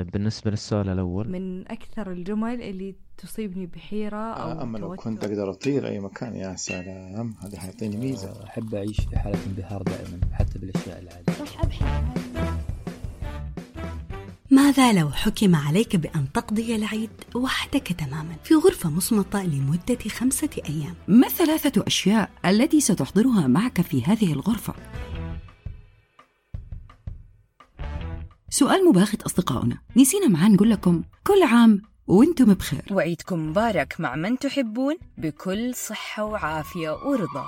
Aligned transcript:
طيب 0.00 0.10
بالنسبة 0.10 0.50
للسؤال 0.50 0.88
الأول. 0.88 1.28
من 1.28 1.68
أكثر 1.70 2.12
الجمل 2.12 2.62
اللي 2.62 2.94
تصيبني 3.18 3.66
بحيرة 3.66 4.16
أو 4.16 4.50
آه، 4.50 4.62
أما 4.62 4.78
لو. 4.78 4.96
كنت 4.96 5.24
أقدر 5.24 5.50
أطير 5.50 5.86
أي 5.86 6.00
مكان 6.00 6.36
يا 6.36 6.56
سلام 6.56 7.34
هذا 7.42 7.60
حيعطيني 7.60 7.96
ميزة. 7.96 8.44
أحب 8.44 8.74
أعيش 8.74 9.00
في 9.00 9.18
حالة 9.18 9.38
انبهار 9.46 9.82
دائما 9.82 10.20
حتى 10.32 10.58
بالأشياء 10.58 10.98
العادية. 10.98 11.32
راح 11.40 11.64
أبحث 11.64 11.82
عن 11.82 12.60
ماذا 14.50 14.92
لو 14.92 15.10
حكم 15.10 15.56
عليك 15.56 15.96
بأن 15.96 16.32
تقضي 16.34 16.76
العيد 16.76 17.10
وحدك 17.34 17.92
تماما 17.92 18.36
في 18.44 18.54
غرفة 18.54 18.90
مصمتة 18.90 19.42
لمدة 19.42 20.08
خمسة 20.08 20.50
أيام؟ 20.68 20.94
ما 21.08 21.26
الثلاثة 21.26 21.84
أشياء 21.86 22.30
التي 22.46 22.80
ستحضرها 22.80 23.46
معك 23.46 23.80
في 23.80 24.04
هذه 24.04 24.32
الغرفة؟ 24.32 24.74
سؤال 28.52 28.88
مباغت 28.88 29.22
أصدقائنا. 29.22 29.78
نسينا 29.96 30.28
معاه 30.28 30.48
نقول 30.48 30.70
لكم 30.70 31.02
كل 31.26 31.42
عام 31.42 31.82
وأنتم 32.06 32.54
بخير. 32.54 32.82
وعيدكم 32.90 33.48
مبارك 33.48 33.96
مع 33.98 34.16
من 34.16 34.38
تحبون 34.38 34.96
بكل 35.18 35.74
صحة 35.74 36.24
وعافية 36.24 36.90
ورضا. 36.90 37.46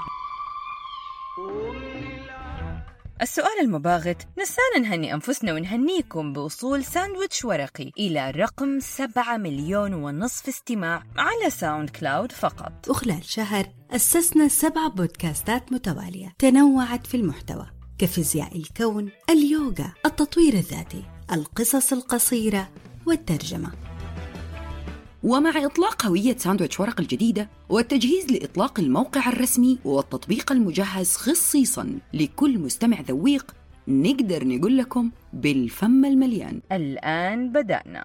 السؤال 3.22 3.60
المباغت 3.62 4.28
نسانا 4.38 4.88
نهني 4.88 5.14
أنفسنا 5.14 5.52
ونهنيكم 5.52 6.32
بوصول 6.32 6.84
ساندويتش 6.84 7.44
ورقي 7.44 7.90
إلى 7.98 8.30
رقم 8.30 8.80
سبعة 8.80 9.36
مليون 9.36 9.94
ونصف 9.94 10.48
استماع 10.48 11.02
على 11.16 11.50
SoundCloud 11.50 12.32
فقط. 12.32 12.72
وخلال 12.88 13.24
شهر 13.24 13.66
أسسنا 13.90 14.48
سبع 14.48 14.88
بودكاستات 14.88 15.72
متوالية 15.72 16.32
تنوعت 16.38 17.06
في 17.06 17.16
المحتوى. 17.16 17.81
كفيزياء 17.98 18.56
الكون، 18.56 19.10
اليوغا، 19.30 19.92
التطوير 20.06 20.54
الذاتي، 20.54 21.02
القصص 21.32 21.92
القصيرة 21.92 22.68
والترجمة. 23.06 23.72
ومع 25.22 25.64
إطلاق 25.64 26.06
هوية 26.06 26.36
ساندويتش 26.36 26.80
ورق 26.80 27.00
الجديدة 27.00 27.48
والتجهيز 27.68 28.32
لإطلاق 28.32 28.80
الموقع 28.80 29.28
الرسمي 29.28 29.78
والتطبيق 29.84 30.52
المجهز 30.52 31.16
خصيصاً 31.16 31.98
لكل 32.14 32.58
مستمع 32.58 33.00
ذويق 33.00 33.54
نقدر 33.88 34.44
نقول 34.44 34.78
لكم 34.78 35.10
بالفم 35.32 36.04
المليان. 36.04 36.60
الآن 36.72 37.52
بدأنا. 37.52 38.04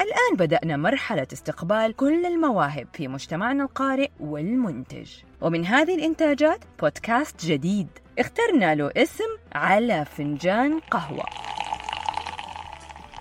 الآن 0.00 0.46
بدأنا 0.46 0.76
مرحلة 0.76 1.26
استقبال 1.32 1.96
كل 1.96 2.26
المواهب 2.26 2.88
في 2.92 3.08
مجتمعنا 3.08 3.64
القارئ 3.64 4.10
والمنتج. 4.20 5.08
ومن 5.40 5.66
هذه 5.66 5.94
الإنتاجات 5.94 6.64
بودكاست 6.80 7.46
جديد. 7.46 7.88
اخترنا 8.18 8.74
له 8.74 8.90
اسم 8.96 9.24
على 9.52 10.04
فنجان 10.04 10.80
قهوة. 10.80 11.24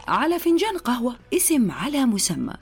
على 0.07 0.39
فنجان 0.39 0.77
قهوة 0.77 1.15
اسم 1.33 1.71
على 1.71 2.05
مسمى. 2.05 2.53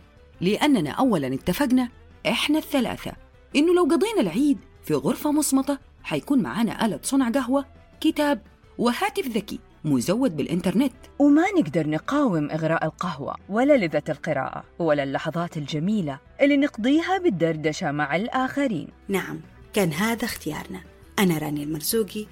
لأننا 0.42 0.92
أولاً 0.92 1.34
اتفقنا 1.34 1.90
إحنا 2.28 2.58
الثلاثة. 2.58 3.12
إنه 3.56 3.74
لو 3.74 3.84
قضينا 3.84 4.22
العيد 4.22 4.58
في 4.84 4.94
غرفة 4.94 5.32
مصمتة 5.32 5.78
حيكون 6.04 6.42
معانا 6.42 6.86
آلة 6.86 7.00
صنع 7.04 7.30
قهوة 7.30 7.66
كتاب 8.02 8.42
وهاتف 8.78 9.28
ذكي 9.28 9.60
مزود 9.86 10.38
بالإنترنت. 10.38 10.94
وما 11.20 11.46
نقدر 11.60 11.90
نقاوم 11.90 12.52
إغراء 12.52 12.86
القهوة 12.86 13.36
ولا 13.50 13.78
لذة 13.78 14.04
القراءة 14.10 14.64
ولا 14.80 15.04
اللحظات 15.04 15.58
الجميلة 15.58 16.20
اللي 16.42 16.58
نقضيها 16.58 17.18
بالدردشة 17.18 17.92
مع 17.92 18.16
الآخرين. 18.16 18.88
نعم 19.08 19.40
كان 19.74 19.94
هذا 19.94 20.26
اختيارنا. 20.26 20.95
أنا 21.20 21.38
راني 21.38 21.64
المرزوقي 21.64 22.26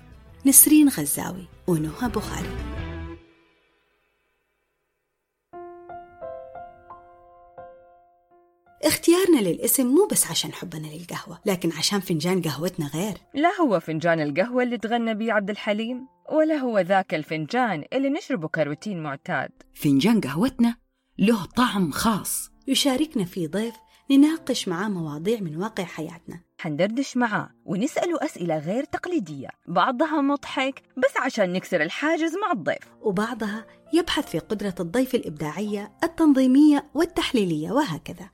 نسرين 0.45 0.89
غزاوي 0.89 1.47
ونهى 1.67 2.09
بخاري. 2.09 2.49
اختيارنا 8.83 9.39
للاسم 9.39 9.87
مو 9.87 10.07
بس 10.11 10.27
عشان 10.27 10.53
حبنا 10.53 10.87
للقهوة 10.87 11.39
لكن 11.45 11.71
عشان 11.71 11.99
فنجان 11.99 12.41
قهوتنا 12.41 12.87
غير. 12.87 13.17
لا 13.33 13.49
هو 13.61 13.79
فنجان 13.79 14.19
القهوة 14.19 14.63
اللي 14.63 14.77
تغنى 14.77 15.13
بيه 15.13 15.33
عبد 15.33 15.49
الحليم 15.49 16.07
ولا 16.31 16.55
هو 16.55 16.79
ذاك 16.79 17.13
الفنجان 17.13 17.85
اللي 17.93 18.09
نشربه 18.09 18.47
كروتين 18.47 19.03
معتاد. 19.03 19.51
فنجان 19.73 20.21
قهوتنا 20.21 20.75
له 21.17 21.45
طعم 21.45 21.91
خاص. 21.91 22.49
يشاركنا 22.67 23.25
فيه 23.25 23.47
ضيف 23.47 23.75
نناقش 24.11 24.67
معاه 24.67 24.89
مواضيع 24.89 25.39
من 25.39 25.57
واقع 25.57 25.83
حياتنا. 25.83 26.39
حندردش 26.57 27.17
معاه 27.17 27.49
ونسأله 27.65 28.25
أسئلة 28.25 28.57
غير 28.57 28.83
تقليدية. 28.83 29.47
بعضها 29.67 30.21
مضحك 30.21 30.83
بس 30.97 31.17
عشان 31.17 31.53
نكسر 31.53 31.81
الحاجز 31.81 32.33
مع 32.35 32.51
الضيف. 32.51 32.93
وبعضها 33.01 33.65
يبحث 33.93 34.29
في 34.29 34.39
قدرة 34.39 34.75
الضيف 34.79 35.15
الإبداعية 35.15 35.91
التنظيمية 36.03 36.89
والتحليلية 36.93 37.71
وهكذا. 37.71 38.29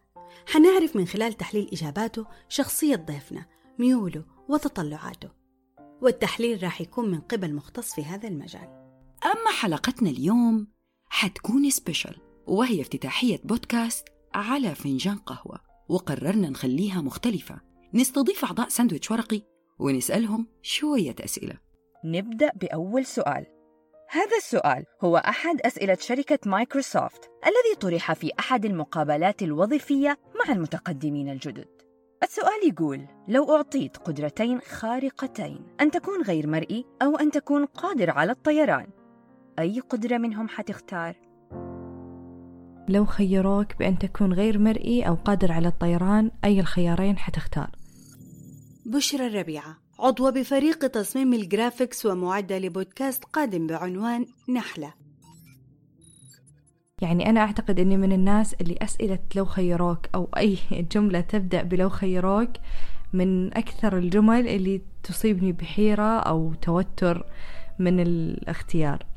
حنعرف 0.47 0.95
من 0.95 1.05
خلال 1.05 1.33
تحليل 1.33 1.69
إجاباته 1.73 2.25
شخصية 2.49 2.95
ضيفنا 2.95 3.45
ميوله 3.79 4.23
وتطلعاته. 4.49 5.29
والتحليل 6.01 6.63
راح 6.63 6.81
يكون 6.81 7.11
من 7.11 7.19
قبل 7.19 7.53
مختص 7.53 7.95
في 7.95 8.03
هذا 8.03 8.27
المجال. 8.27 8.79
أما 9.25 9.51
حلقتنا 9.59 10.09
اليوم 10.09 10.67
حتكون 11.09 11.69
special 11.69 12.15
وهي 12.47 12.81
افتتاحية 12.81 13.39
بودكاست 13.43 14.07
على 14.33 14.75
فنجان 14.75 15.17
قهوة 15.17 15.59
وقررنا 15.89 16.49
نخليها 16.49 17.01
مختلفة. 17.01 17.61
نستضيف 17.93 18.45
أعضاء 18.45 18.69
ساندويتش 18.69 19.11
ورقي 19.11 19.41
ونسألهم 19.79 20.47
شوية 20.61 21.15
أسئلة. 21.19 21.57
نبدأ 22.05 22.51
بأول 22.55 23.05
سؤال. 23.05 23.45
هذا 24.09 24.37
السؤال 24.37 24.83
هو 25.01 25.17
أحد 25.17 25.61
أسئلة 25.61 25.97
شركة 25.99 26.39
مايكروسوفت 26.45 27.29
الذي 27.43 27.75
طرح 27.79 28.13
في 28.13 28.31
أحد 28.39 28.65
المقابلات 28.65 29.41
الوظيفية 29.41 30.17
مع 30.35 30.53
المتقدمين 30.53 31.29
الجدد. 31.29 31.67
السؤال 32.23 32.67
يقول 32.67 33.07
لو 33.27 33.55
أعطيت 33.55 33.97
قدرتين 33.97 34.59
خارقتين 34.61 35.67
أن 35.81 35.91
تكون 35.91 36.21
غير 36.21 36.47
مرئي 36.47 36.85
أو 37.01 37.15
أن 37.15 37.31
تكون 37.31 37.65
قادر 37.65 38.09
على 38.09 38.31
الطيران 38.31 38.87
أي 39.59 39.79
قدرة 39.79 40.17
منهم 40.17 40.47
حتختار؟ 40.47 41.28
لو 42.89 43.05
خيروك 43.05 43.75
بأن 43.79 43.97
تكون 43.97 44.33
غير 44.33 44.59
مرئي 44.59 45.07
أو 45.07 45.15
قادر 45.15 45.51
على 45.51 45.67
الطيران 45.67 46.31
أي 46.45 46.59
الخيارين 46.59 47.17
حتختار؟ 47.17 47.69
بشرى 48.85 49.27
الربيعة. 49.27 49.77
عضوة 49.99 50.29
بفريق 50.29 50.87
تصميم 50.87 51.33
ال 51.33 51.41
graphics 51.41 52.05
ومعدة 52.05 52.57
لبودكاست 52.57 53.23
قادم 53.23 53.67
بعنوان 53.67 54.25
نحلة. 54.49 54.93
يعني 57.01 57.29
أنا 57.29 57.39
أعتقد 57.39 57.79
أني 57.79 57.97
من 57.97 58.11
الناس 58.11 58.53
اللي 58.53 58.75
أسئلة 58.81 59.19
لو 59.35 59.45
خيروك 59.45 59.99
أو 60.15 60.29
أي 60.37 60.57
جملة 60.71 61.21
تبدأ 61.21 61.63
بلو 61.63 61.89
خيروك 61.89 62.49
من 63.13 63.57
أكثر 63.57 63.97
الجمل 63.97 64.47
اللي 64.47 64.81
تصيبني 65.03 65.51
بحيرة 65.51 66.19
أو 66.19 66.53
توتر 66.53 67.25
من 67.79 67.99
الاختيار. 67.99 69.08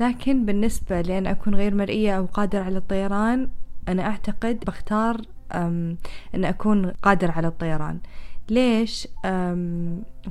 لكن 0.00 0.46
بالنسبة 0.46 1.00
لأن 1.00 1.26
أكون 1.26 1.54
غير 1.54 1.74
مرئية 1.74 2.18
أو 2.18 2.24
قادر 2.24 2.62
على 2.62 2.78
الطيران 2.78 3.48
أنا 3.88 4.06
أعتقد 4.06 4.60
بختار 4.66 5.20
أن 5.54 5.96
أكون 6.34 6.86
قادر 6.86 7.30
على 7.30 7.48
الطيران. 7.48 7.98
ليش؟ 8.50 9.08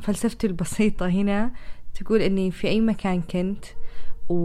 فلسفتي 0.02 0.48
البسيطة 0.48 1.08
هنا 1.08 1.52
تقول 1.94 2.22
أني 2.22 2.52
في 2.52 2.68
أي 2.68 2.82
مكان 2.82 3.22
كنت 3.22 3.66
و... 4.30 4.36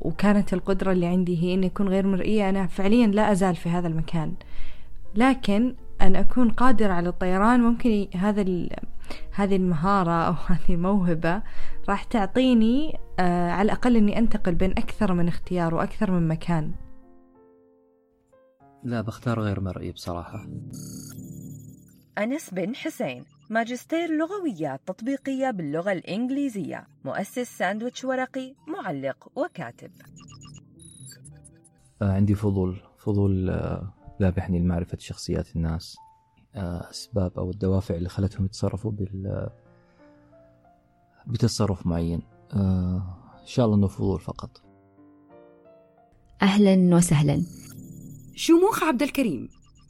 وكانت 0.00 0.52
القدرة 0.52 0.92
اللي 0.92 1.06
عندي 1.06 1.42
هي 1.42 1.54
أني 1.54 1.66
أكون 1.66 1.88
غير 1.88 2.06
مرئية 2.06 2.48
أنا 2.48 2.66
فعليا 2.66 3.06
لا 3.06 3.32
أزال 3.32 3.56
في 3.56 3.68
هذا 3.68 3.88
المكان. 3.88 4.32
لكن 5.14 5.74
أن 6.00 6.16
أكون 6.16 6.50
قادر 6.50 6.90
على 6.90 7.08
الطيران 7.08 7.60
ممكن 7.60 8.06
هذا 8.14 8.40
ال... 8.40 8.70
هذه 9.32 9.56
المهارة 9.56 10.22
أو 10.22 10.32
هذه 10.54 10.74
الموهبة 10.74 11.42
راح 11.88 12.04
تعطيني 12.04 12.98
آه 13.18 13.50
على 13.50 13.66
الأقل 13.66 13.96
أني 13.96 14.18
أنتقل 14.18 14.54
بين 14.54 14.70
أكثر 14.70 15.14
من 15.14 15.28
اختيار 15.28 15.74
وأكثر 15.74 16.10
من 16.10 16.28
مكان. 16.28 16.72
لا 18.84 19.00
بختار 19.00 19.40
غير 19.40 19.60
مرئي 19.60 19.92
بصراحة. 19.92 20.46
أنس 22.18 22.50
بن 22.50 22.76
حسين 22.76 23.24
ماجستير 23.50 24.10
لغويات 24.10 24.80
تطبيقية 24.86 25.50
باللغة 25.50 25.92
الإنجليزية 25.92 26.86
مؤسس 27.04 27.58
ساندويتش 27.58 28.04
ورقي 28.04 28.54
معلق 28.66 29.28
وكاتب. 29.36 29.90
آه، 32.02 32.12
عندي 32.12 32.34
فضول 32.34 32.80
فضول 32.98 33.50
آه، 33.50 33.92
ذابحني 34.22 34.58
لمعرفة 34.58 34.98
شخصيات 35.00 35.56
الناس. 35.56 35.96
أسباب 36.58 37.38
أو 37.38 37.50
الدوافع 37.50 37.94
اللي 37.94 38.08
خلتهم 38.08 38.44
يتصرفوا 38.44 38.90
بال 38.90 39.48
بتصرف 41.26 41.86
معين. 41.86 42.22
آه، 42.52 43.02
إن 43.40 43.46
شاء 43.46 43.66
الله 43.66 43.76
إنه 43.76 43.86
فضول 43.86 44.20
فقط. 44.20 44.62
أهلا 46.42 46.96
وسهلا. 46.96 47.42
شموخ 48.34 48.82
عبد 48.82 49.02
الكريم 49.02 49.48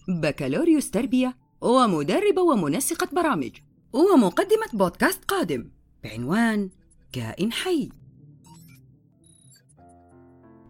بكالوريوس 0.09 0.91
تربية 0.91 1.37
ومدربة 1.61 2.43
ومنسقة 2.43 3.09
برامج 3.13 3.51
ومقدمة 3.93 4.67
بودكاست 4.73 5.25
قادم 5.25 5.71
بعنوان 6.05 6.71
كائن 7.13 7.53
حي. 7.53 7.89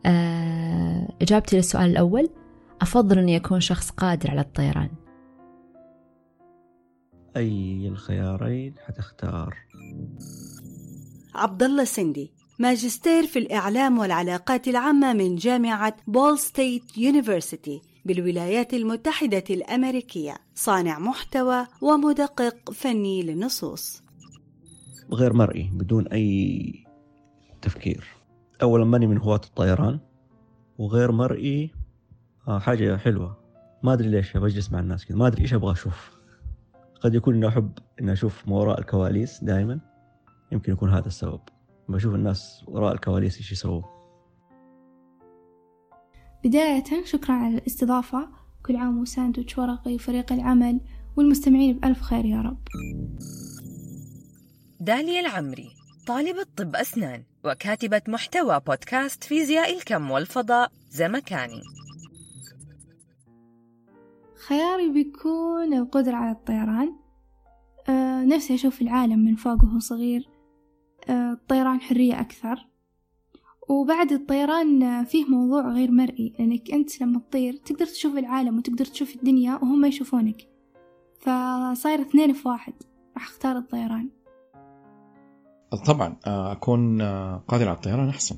آه، 0.07 1.09
إجابتي 1.23 1.57
للسؤال 1.57 1.91
الأول 1.91 2.31
أفضل 2.81 3.19
أني 3.19 3.37
أكون 3.37 3.61
شخص 3.61 3.91
قادر 3.91 4.31
على 4.31 4.41
الطيران. 4.41 4.91
أي 7.39 7.89
الخيارين 7.89 8.75
حتختار؟ 8.87 9.57
عبد 11.35 11.63
الله 11.63 11.85
سندي 11.85 12.33
ماجستير 12.59 13.27
في 13.27 13.39
الإعلام 13.39 13.99
والعلاقات 13.99 14.69
العامة 14.69 15.13
من 15.13 15.37
جامعة 15.37 15.97
Ball 16.07 16.39
State 16.39 16.99
University 16.99 17.83
بالولايات 18.05 18.75
المتحدة 18.75 19.45
الأمريكية. 19.51 20.37
صانع 20.55 20.99
محتوى 20.99 21.67
ومدقق 21.83 22.71
فني 22.71 23.23
للنصوص. 23.23 24.03
غير 25.13 25.33
مرئي 25.33 25.71
بدون 25.73 26.09
أي 26.09 26.73
تفكير. 27.63 28.05
أولا 28.63 28.85
ماني 28.85 29.07
من 29.07 29.19
هواة 29.19 29.41
الطيران. 29.45 30.01
وغير 30.79 31.13
مرئي 31.13 31.71
آه 32.49 32.59
حاجة 32.59 32.97
حلوة. 32.97 33.39
ما 33.83 33.93
أدري 33.93 34.09
ليش 34.09 34.37
بجلس 34.37 34.73
مع 34.73 34.81
الناس 34.81 35.07
كذا. 35.07 35.17
ما 35.17 35.27
أدري 35.27 35.43
إيش 35.43 35.55
أبغى 35.55 35.73
أشوف. 35.73 36.18
قد 37.01 37.15
يكون 37.15 37.35
إني 37.35 37.49
أحب 37.49 37.79
إني 38.01 38.13
أشوف 38.13 38.49
ما 38.49 38.57
وراء 38.57 38.81
الكواليس 38.81 39.45
دائما 39.45 39.81
يمكن 40.53 40.73
يكون 40.73 40.91
هذا 40.91 41.07
السبب. 41.07 41.41
بشوف 41.89 42.15
الناس 42.15 42.65
وراء 42.69 42.93
الكواليس 42.93 43.37
إيش 43.37 43.53
يسووا 43.53 43.83
بداية 46.45 47.05
شكرا 47.05 47.35
على 47.35 47.59
الاستضافة. 47.59 48.29
كل 48.67 48.77
عام 48.77 49.01
وساندويتش 49.01 49.59
ورقي 49.59 49.95
وفريق 49.95 50.33
العمل 50.33 50.81
والمستمعين 51.17 51.79
بألف 51.79 52.01
خير 52.01 52.25
يا 52.25 52.41
رب. 52.41 52.59
داليا 54.81 55.21
العمري 55.21 55.69
طالبة 56.07 56.47
طب 56.57 56.77
أسنان 56.77 57.25
وكاتبة 57.45 58.03
محتوى 58.09 58.61
بودكاست 58.67 59.25
فيزياء 59.25 59.77
الكم 59.77 60.11
والفضاء 60.11 60.71
زمكاني. 60.91 61.63
خياري 64.49 64.89
بيكون 64.89 65.75
القدرة 65.75 66.17
على 66.17 66.31
الطيران. 66.31 66.95
أه 67.89 68.25
نفسي 68.25 68.55
أشوف 68.55 68.83
العالم 68.83 69.19
من 69.19 69.37
فوق 69.37 69.65
وهو 69.65 69.79
صغير. 69.79 70.29
أه 71.09 71.33
الطيران 71.33 71.81
حرية 71.81 72.21
أكثر. 72.21 72.69
وبعد 73.69 74.13
الطيران 74.13 75.05
فيه 75.05 75.25
موضوع 75.25 75.69
غير 75.73 75.91
مرئي 75.91 76.35
لأنك 76.39 76.71
أنت 76.71 77.01
لما 77.01 77.19
تطير 77.19 77.53
تقدر 77.53 77.87
تشوف 77.87 78.17
العالم 78.17 78.59
وتقدر 78.59 78.85
تشوف 78.85 79.17
الدنيا 79.17 79.55
وهم 79.55 79.85
يشوفونك. 79.85 80.49
فصاير 81.21 82.01
اثنين 82.01 82.33
في 82.33 82.49
واحد. 82.49 82.73
راح 83.15 83.29
أختار 83.29 83.59
الطيران. 83.59 84.11
طبعا 85.87 86.17
آه، 86.27 86.53
أكون 86.53 87.01
آه، 87.01 87.45
قادر 87.49 87.69
على 87.69 87.77
الطيران 87.77 88.09
أحسن. 88.09 88.37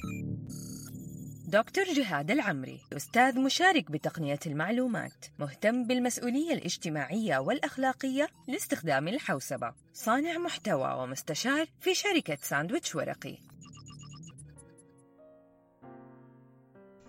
دكتور 1.50 1.84
جهاد 1.84 2.30
العمري 2.30 2.80
أستاذ 2.92 3.40
مشارك 3.40 3.90
بتقنية 3.90 4.38
المعلومات 4.46 5.26
مهتم 5.38 5.86
بالمسؤولية 5.86 6.54
الاجتماعية 6.54 7.38
والأخلاقية 7.38 8.28
لاستخدام 8.48 9.08
الحوسبة. 9.08 9.72
صانع 9.92 10.38
محتوى 10.38 11.02
ومستشار 11.02 11.66
في 11.80 11.94
شركة 11.94 12.38
ساندويتش 12.42 12.94
ورقي. 12.94 13.38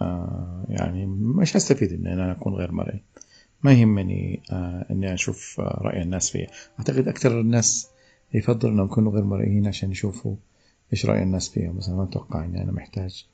آه، 0.01 0.65
يعني 0.69 1.05
مش 1.05 1.57
هستفيد 1.57 1.93
إن 1.93 2.07
أنا 2.07 2.31
أكون 2.31 2.53
غير 2.53 2.71
مرئي. 2.71 3.03
ما 3.63 3.73
يهمني 3.73 4.43
آه، 4.51 4.85
إني 4.91 5.13
أشوف 5.13 5.59
آه، 5.59 5.81
رأي 5.83 6.01
الناس 6.01 6.31
فيه 6.31 6.47
أعتقد 6.79 7.07
أكثر 7.07 7.41
الناس 7.41 7.89
يفضل 8.33 8.69
إنهم 8.69 8.85
يكونوا 8.85 9.11
غير 9.11 9.23
مرئيين 9.23 9.67
عشان 9.67 9.91
يشوفوا 9.91 10.35
إيش 10.93 11.05
رأي 11.05 11.23
الناس 11.23 11.49
فيهم. 11.49 11.79
أنا 11.87 11.95
ما 11.95 12.03
أتوقع 12.03 12.45
إني 12.45 12.63
أنا 12.63 12.71
محتاج 12.71 13.30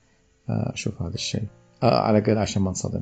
أشوف 0.49 1.01
هذا 1.01 1.13
الشيء. 1.13 1.47
آه، 1.83 1.99
على 1.99 2.17
الأقل 2.17 2.37
عشان 2.37 2.61
ما 2.61 2.69
انصدم. 2.69 3.01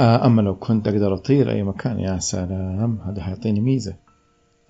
آه، 0.00 0.26
أما 0.26 0.42
لو 0.42 0.56
كنت 0.56 0.88
أقدر 0.88 1.14
أطير 1.14 1.50
أي 1.50 1.62
مكان 1.62 2.00
يا 2.00 2.18
سلام 2.18 2.98
هذا 3.04 3.22
حيعطيني 3.22 3.60
ميزة. 3.60 3.96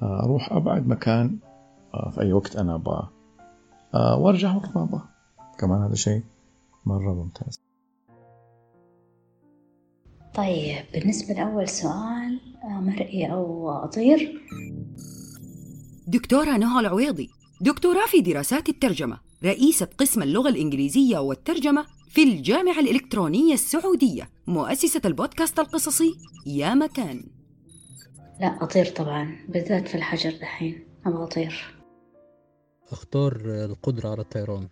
آه، 0.03 0.25
أروح 0.25 0.53
أبعد 0.53 0.89
مكان 0.89 1.39
في 2.15 2.21
أي 2.21 2.33
وقت 2.33 2.57
أنا 2.57 2.75
أبغاه. 2.75 3.11
آه، 3.95 4.19
وأرجع 4.19 4.57
وقت 4.57 4.77
ما 4.77 4.83
أبغى 4.83 5.03
كمان 5.59 5.83
هذا 5.83 5.95
شيء 5.95 6.23
مرة 6.87 7.15
ممتاز. 7.15 7.61
طيب 10.35 10.85
بالنسبة 10.93 11.35
لأول 11.35 11.69
سؤال 11.69 12.41
مرئي 12.65 13.33
أو 13.33 13.71
أطير؟ 13.71 14.43
دكتورة 16.07 16.57
نهى 16.57 16.81
العويضي 16.81 17.31
دكتوراه 17.61 18.07
في 18.07 18.21
دراسات 18.21 18.69
الترجمة. 18.69 19.30
رئيسة 19.45 19.89
قسم 19.99 20.23
اللغة 20.23 20.49
الإنجليزية 20.49 21.19
والترجمة 21.19 21.87
في 22.09 22.23
الجامعة 22.23 22.81
الإلكترونية 22.81 23.55
السعودية 23.55 24.31
مؤسسة 24.47 25.01
البودكاست 25.05 25.59
القصصي 25.59 26.15
يا 26.47 26.75
مكان. 26.75 27.25
لا 28.41 28.59
أطير 28.63 28.87
طبعا 28.87 29.47
بالذات 29.49 29.89
في 29.89 29.95
الحجر 29.95 30.31
دحين 30.31 30.87
أبغى 31.07 31.25
أطير. 31.25 31.75
أختار 32.93 33.37
القدرة 33.47 34.09
على 34.09 34.21
الطيران. 34.21 34.69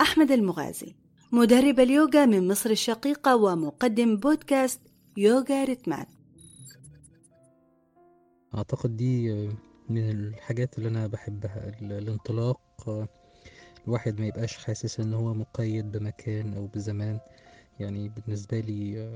أحمد 0.00 0.30
المغازي 0.30 0.94
مدرب 1.32 1.80
اليوغا 1.80 2.26
من 2.26 2.48
مصر 2.48 2.70
الشقيقة 2.70 3.36
ومقدم 3.36 4.16
بودكاست 4.16 4.80
يوغا 5.16 5.64
ريتمات 5.64 6.08
أعتقد 8.54 8.96
دي 8.96 9.48
من 9.88 10.10
الحاجات 10.10 10.78
اللي 10.78 10.88
أنا 10.88 11.06
بحبها 11.06 11.68
ال- 11.68 11.92
الانطلاق. 11.92 12.60
الواحد 13.86 14.20
ما 14.20 14.26
يبقاش 14.26 14.56
حاسس 14.56 15.00
إن 15.00 15.14
هو 15.14 15.34
مقيد 15.34 15.92
بمكان 15.92 16.54
أو 16.54 16.66
بزمان. 16.66 17.18
يعني 17.80 18.08
بالنسبة 18.08 18.60
لي 18.60 19.12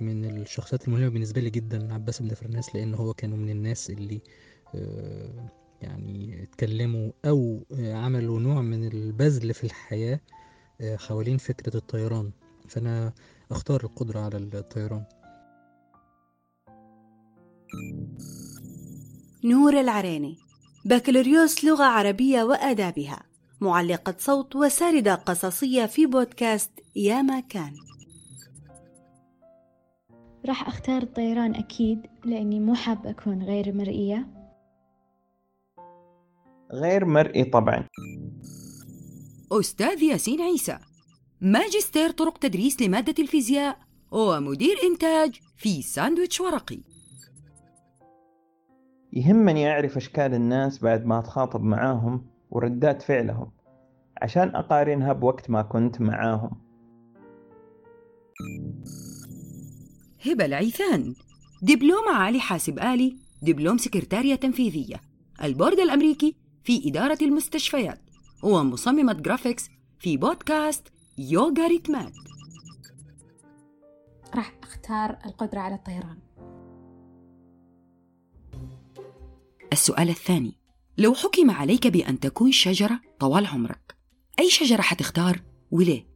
من 0.00 0.24
الشخصيات 0.24 0.88
المهمة 0.88 1.08
بالنسبة 1.08 1.40
لي 1.40 1.50
جدا 1.50 1.94
عباس 1.94 2.22
بن 2.22 2.34
فرناس 2.34 2.74
لأن 2.74 2.94
هو 2.94 3.14
كانوا 3.14 3.38
من 3.38 3.50
الناس 3.50 3.90
اللي 3.90 4.20
آه، 4.74 5.48
يعني 5.82 6.42
اتكلموا 6.42 7.10
أو 7.24 7.64
عملوا 7.78 8.40
نوع 8.40 8.60
من 8.62 8.84
البذل 8.88 9.54
في 9.54 9.64
الحياة 9.64 10.20
آه، 10.80 10.96
حوالين 10.96 11.38
فكرة 11.38 11.76
الطيران. 11.76 12.30
فأنا 12.68 13.12
أختار 13.50 13.84
القدرة 13.84 14.20
على 14.20 14.36
الطيران. 14.36 15.04
نور 19.44 19.80
العريني 19.80 20.38
بكالوريوس 20.84 21.64
لغة 21.64 21.84
عربية 21.84 22.42
وآدابها 22.42 23.22
معلقة 23.60 24.14
صوت 24.18 24.56
وساردة 24.56 25.14
قصصية 25.14 25.86
في 25.86 26.06
بودكاست 26.06 26.70
يا 26.96 27.22
ما 27.22 27.40
كان. 27.40 27.72
راح 30.46 30.68
أختار 30.68 31.02
الطيران 31.02 31.54
أكيد 31.54 32.06
لأني 32.24 32.60
مو 32.60 32.74
حابة 32.74 33.10
أكون 33.10 33.42
غير 33.42 33.74
مرئية. 33.74 34.26
غير 36.72 37.04
مرئي 37.04 37.44
طبعا. 37.44 37.86
أستاذ 39.52 40.02
ياسين 40.02 40.40
عيسى 40.40 40.78
ماجستير 41.40 42.10
طرق 42.10 42.38
تدريس 42.38 42.82
لمادة 42.82 43.14
الفيزياء 43.18 43.78
ومدير 44.10 44.76
إنتاج 44.84 45.40
في 45.56 45.82
ساندويتش 45.82 46.40
ورقي. 46.40 46.89
يهمني 49.12 49.70
أعرف 49.70 49.96
أشكال 49.96 50.34
الناس 50.34 50.78
بعد 50.78 51.06
ما 51.06 51.18
أتخاطب 51.18 51.62
معاهم 51.62 52.26
وردات 52.50 53.02
فعلهم 53.02 53.50
عشان 54.22 54.56
أقارنها 54.56 55.12
بوقت 55.12 55.50
ما 55.50 55.62
كنت 55.62 56.00
معاهم. 56.00 56.50
هبة 60.26 60.44
العيثان. 60.44 61.14
دبلوم 61.62 62.08
عالي 62.14 62.40
حاسب 62.40 62.78
آلي 62.78 63.16
دبلوم 63.42 63.78
سكرتارية 63.78 64.34
تنفيذية. 64.34 65.00
البورد 65.44 65.78
الأمريكي 65.78 66.36
في 66.64 66.88
إدارة 66.88 67.18
المستشفيات. 67.22 68.00
ومصممة 68.44 69.12
graphics 69.12 69.68
في 69.98 70.16
بودكاست 70.16 70.88
يوغا 71.18 71.66
ريتمات. 71.66 72.12
راح 74.34 74.52
أختار 74.62 75.18
القدرة 75.26 75.60
على 75.60 75.74
الطيران. 75.74 76.18
السؤال 79.72 80.08
الثاني. 80.08 80.60
لو 80.98 81.14
حكم 81.14 81.50
عليك 81.50 81.86
بأن 81.86 82.20
تكون 82.20 82.52
شجرة 82.52 83.00
طوال 83.18 83.46
عمرك 83.46 83.96
أي 84.38 84.50
شجرة 84.50 84.80
حتختار؟ 84.80 85.42
وليه؟ 85.70 86.06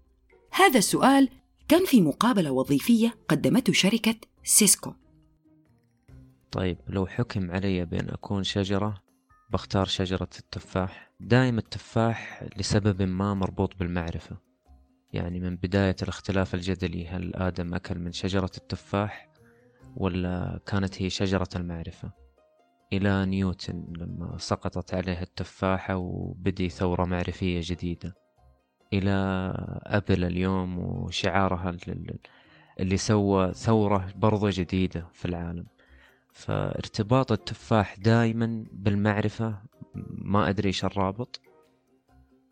هذا 0.50 0.78
السؤال 0.78 1.28
كان 1.68 1.84
في 1.84 2.00
مقابلة 2.00 2.50
وظيفية 2.50 3.14
قدمته 3.28 3.72
شركة 3.72 4.14
سيسكو. 4.44 4.92
طيب 6.52 6.78
لو 6.88 7.06
حكم 7.06 7.50
علي 7.50 7.84
بأن 7.84 8.08
أكون 8.08 8.44
شجرة 8.44 9.02
بختار 9.50 9.86
شجرة 9.86 10.28
التفاح. 10.38 11.10
دائما 11.20 11.58
التفاح 11.58 12.44
لسبب 12.56 13.02
ما 13.02 13.34
مربوط 13.34 13.76
بالمعرفة. 13.76 14.36
يعني 15.12 15.40
من 15.40 15.56
بداية 15.56 15.96
الاختلاف 16.02 16.54
الجدلي 16.54 17.08
هل 17.08 17.34
آدم 17.34 17.74
أكل 17.74 17.98
من 17.98 18.12
شجرة 18.12 18.50
التفاح 18.56 19.30
ولا 19.96 20.60
كانت 20.66 21.02
هي 21.02 21.10
شجرة 21.10 21.48
المعرفة؟ 21.56 22.23
إلى 22.96 23.26
نيوتن 23.26 23.84
لما 23.98 24.38
سقطت 24.38 24.94
عليه 24.94 25.22
التفاحة 25.22 25.96
وبدي 25.96 26.68
ثورة 26.68 27.04
معرفية 27.04 27.60
جديدة. 27.62 28.14
إلى 28.92 29.10
أبل 29.82 30.24
اليوم 30.24 30.78
وشعارها 30.78 31.76
اللي 32.80 32.96
سوى 32.96 33.54
ثورة 33.54 34.12
برضه 34.16 34.50
جديدة 34.52 35.08
في 35.12 35.24
العالم. 35.24 35.66
فارتباط 36.32 37.32
التفاح 37.32 37.98
دائما 37.98 38.64
بالمعرفة 38.72 39.58
ما 40.08 40.48
أدري 40.48 40.66
إيش 40.66 40.84
الرابط 40.84 41.40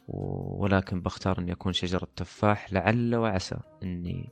ولكن 0.08 1.00
بختار 1.00 1.38
أني 1.38 1.52
أكون 1.52 1.72
شجرة 1.72 2.08
تفاح 2.16 2.72
لعل 2.72 3.14
وعسى 3.14 3.58
أني 3.82 4.30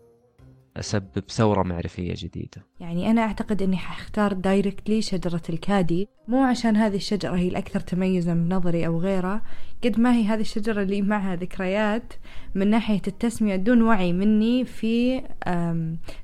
أسبب 0.76 1.24
ثورة 1.28 1.62
معرفية 1.62 2.14
جديدة. 2.16 2.66
يعني 2.80 3.10
أنا 3.10 3.22
أعتقد 3.22 3.62
أني 3.62 3.76
حختار 3.76 4.32
دايركتلي 4.32 5.02
شجرة 5.02 5.42
الكادي 5.48 6.08
مو 6.28 6.42
عشان 6.42 6.76
هذه 6.76 6.96
الشجرة 6.96 7.36
هي 7.36 7.48
الأكثر 7.48 7.80
تميزا 7.80 8.34
بنظري 8.34 8.86
أو 8.86 9.00
غيره 9.00 9.42
قد 9.84 10.00
ما 10.00 10.14
هي 10.14 10.24
هذه 10.24 10.40
الشجرة 10.40 10.82
اللي 10.82 11.02
معها 11.02 11.36
ذكريات 11.36 12.12
من 12.54 12.70
ناحية 12.70 13.02
التسمية 13.06 13.56
دون 13.56 13.82
وعي 13.82 14.12
مني 14.12 14.64
في 14.64 15.22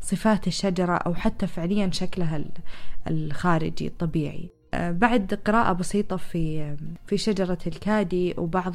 صفات 0.00 0.46
الشجرة 0.46 0.94
أو 0.94 1.14
حتى 1.14 1.46
فعليا 1.46 1.90
شكلها 1.92 2.44
الخارجي 3.10 3.86
الطبيعي. 3.86 4.50
أه، 4.74 4.90
بعد 4.90 5.40
قراءة 5.44 5.72
بسيطة 5.72 6.16
في 6.16 6.76
في 7.06 7.16
شجرة 7.16 7.58
الكادي 7.66 8.34
وبعض 8.38 8.74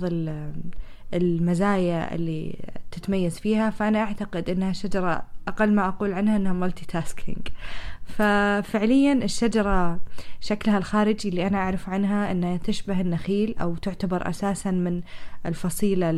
المزايا 1.13 2.15
اللي 2.15 2.56
تتميز 2.91 3.39
فيها 3.39 3.70
فأنا 3.70 4.00
أعتقد 4.00 4.50
أنها 4.50 4.74
شجرة 4.74 5.24
أقل 5.48 5.74
ما 5.74 5.88
أقول 5.88 6.13
عنها 6.13 6.36
أنها 6.36 6.53
مالتي 6.53 6.86
تاسكينج 6.86 7.48
ففعليا 8.06 9.13
الشجرة 9.13 10.00
شكلها 10.41 10.77
الخارجي 10.77 11.30
اللي 11.30 11.48
أنا 11.48 11.58
أعرف 11.58 11.89
عنها 11.89 12.32
أنها 12.32 12.58
تشبه 12.58 13.01
النخيل 13.01 13.56
أو 13.62 13.75
تعتبر 13.75 14.30
أساسا 14.30 14.72
من 14.72 15.01
الفصيلة 15.46 16.12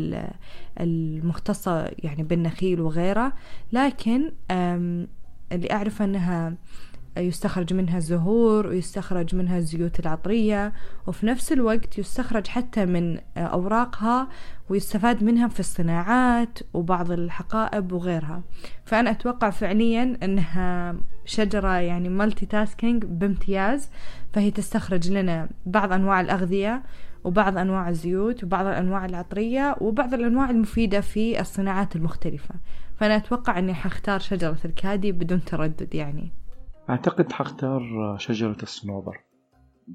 المختصة 0.80 1.92
يعني 2.00 2.24
بالنخيل 2.24 2.82
وغيره 2.82 3.34
لكن 3.72 4.32
اللي 5.52 5.72
أعرف 5.72 6.02
أنها 6.02 6.54
يستخرج 7.18 7.74
منها 7.74 7.98
الزهور 7.98 8.68
ويستخرج 8.68 9.36
منها 9.36 9.58
الزيوت 9.58 10.00
العطرية 10.00 10.74
وفي 11.08 11.26
نفس 11.26 11.52
الوقت 11.52 11.98
يستخرج 12.00 12.48
حتى 12.48 12.86
من 12.86 13.20
أوراقها 13.38 14.28
ويستفاد 14.70 15.24
منها 15.24 15.48
في 15.48 15.60
الصناعات 15.60 16.60
وبعض 16.74 17.12
الحقائب 17.12 17.92
وغيرها. 17.92 18.42
فأنا 18.86 19.12
أتوقع 19.12 19.50
فعليا 19.50 20.18
أنها 20.24 20.96
شجرة 21.26 21.74
يعني 21.80 22.10
مالتي 22.10 22.46
تاسكينج 22.46 23.06
بامتياز 23.06 23.90
فهي 24.34 24.52
تستخرج 24.52 25.12
لنا 25.12 25.50
بعض 25.66 25.92
أنواع 25.94 26.22
الأغذية 26.22 26.84
وبعض 27.24 27.58
أنواع 27.58 27.90
الزيوت 27.90 28.44
وبعض 28.44 28.66
الأنواع 28.66 29.06
العطرية 29.06 29.76
وبعض 29.82 30.14
الأنواع 30.14 30.50
المفيدة 30.50 31.02
في 31.02 31.40
الصناعات 31.40 31.96
المختلفة. 31.96 32.56
فأنا 32.98 33.16
أتوقع 33.16 33.60
أني 33.60 33.74
حختار 33.74 34.20
شجرة 34.20 34.58
الكادي 34.66 35.12
بدون 35.12 35.46
تردد 35.46 35.96
يعني. 35.96 36.32
أعتقد 36.90 37.32
حختار 37.32 38.16
شجرة 38.20 38.58
الصنوبر. 38.64 39.22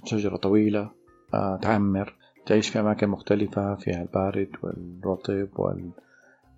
شجرة 0.04 0.36
طويلة 0.36 0.90
آه، 1.34 1.56
تعمر 1.56 2.14
تعيش 2.46 2.68
في 2.68 2.80
أماكن 2.80 3.08
مختلفة 3.08 3.74
فيها 3.74 4.02
البارد 4.02 4.48
والرطب 4.62 5.48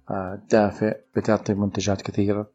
والدافئ 0.09 1.01
بتعطي 1.17 1.55
منتجات 1.55 2.03
كثيرة. 2.03 2.47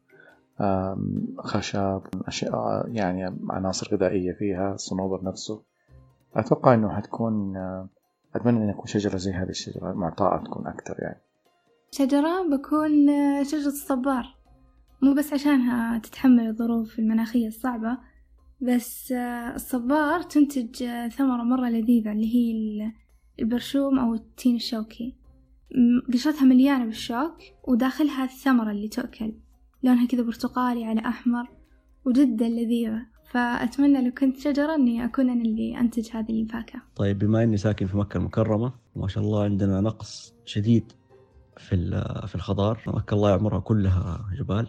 خشب 1.38 2.02
أشياء 2.26 2.88
يعني 2.88 3.36
عناصر 3.50 3.96
غذائية 3.96 4.32
فيها 4.32 4.74
الصنوبر 4.74 5.24
نفسه. 5.24 5.62
أتوقع 6.36 6.74
أنه 6.74 6.96
حتكون 6.96 7.56
آه، 7.56 7.88
أتمنى 8.34 8.64
أن 8.64 8.70
يكون 8.70 8.86
شجرة 8.86 9.16
زي 9.16 9.32
هذه 9.32 9.48
الشجرة. 9.48 9.92
معطاءة 9.92 10.44
تكون 10.44 10.66
أكثر 10.66 10.94
يعني. 10.98 11.20
شجرة 11.90 12.48
بكون 12.50 13.10
آه، 13.10 13.42
شجرة 13.42 13.66
الصبار. 13.66 14.36
مو 15.02 15.14
بس 15.14 15.32
عشانها 15.32 15.98
تتحمل 15.98 16.46
الظروف 16.46 16.98
المناخية 16.98 17.48
الصعبة 17.48 17.98
بس 18.60 19.12
آه، 19.12 19.54
الصبار 19.54 20.22
تنتج 20.22 20.82
آه، 20.82 21.08
ثمرة 21.08 21.42
مرة 21.42 21.68
لذيذة 21.68 22.12
اللي 22.12 22.34
هي 22.34 22.52
البرشوم 23.40 23.98
أو 23.98 24.14
التين 24.14 24.56
الشوكي. 24.56 25.14
قشرتها 26.12 26.44
مليانة 26.44 26.84
بالشوك 26.84 27.38
وداخلها 27.68 28.24
الثمرة 28.24 28.70
اللي 28.70 28.88
تؤكل. 28.88 29.32
لونها 29.82 30.06
كذا 30.06 30.22
برتقالي 30.22 30.84
على 30.84 31.00
أحمر 31.00 31.48
وجدا 32.04 32.48
لذيذة. 32.48 33.06
فأتمنى 33.30 34.04
لو 34.04 34.10
كنت 34.14 34.38
شجرة 34.38 34.74
إني 34.74 35.04
أكون 35.04 35.30
أنا 35.30 35.42
اللي 35.42 35.80
أنتج 35.80 36.08
هذه 36.12 36.42
الفاكهة. 36.42 36.82
طيب 36.96 37.18
بما 37.18 37.42
إني 37.42 37.56
ساكن 37.56 37.86
في 37.86 37.96
مكة 37.96 38.18
المكرمة 38.18 38.72
ما 38.96 39.08
شاء 39.08 39.24
الله 39.24 39.44
عندنا 39.44 39.80
نقص 39.80 40.34
شديد 40.44 40.92
في 41.56 41.76
في 42.26 42.34
الخضار. 42.34 42.82
مكة 42.86 43.14
الله 43.14 43.30
يعمرها 43.30 43.60
كلها 43.60 44.26
جبال. 44.38 44.68